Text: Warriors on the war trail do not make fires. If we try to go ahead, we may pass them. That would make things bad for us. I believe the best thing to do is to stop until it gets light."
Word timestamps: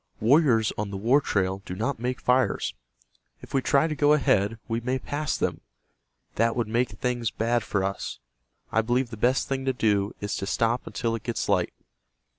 Warriors 0.19 0.73
on 0.79 0.89
the 0.89 0.97
war 0.97 1.21
trail 1.21 1.61
do 1.63 1.75
not 1.75 1.99
make 1.99 2.19
fires. 2.19 2.73
If 3.43 3.53
we 3.53 3.61
try 3.61 3.85
to 3.85 3.93
go 3.93 4.13
ahead, 4.13 4.57
we 4.67 4.79
may 4.79 4.97
pass 4.97 5.37
them. 5.37 5.61
That 6.37 6.55
would 6.55 6.67
make 6.67 6.89
things 6.89 7.29
bad 7.29 7.61
for 7.63 7.83
us. 7.83 8.17
I 8.71 8.81
believe 8.81 9.11
the 9.11 9.15
best 9.15 9.47
thing 9.47 9.63
to 9.65 9.73
do 9.73 10.15
is 10.19 10.35
to 10.37 10.47
stop 10.47 10.87
until 10.87 11.13
it 11.13 11.21
gets 11.21 11.47
light." 11.47 11.71